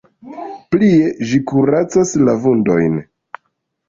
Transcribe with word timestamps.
Plie 0.75 1.11
ĝi 1.31 1.39
kuracas 1.51 2.13
la 2.29 2.35
vundojn. 2.47 2.97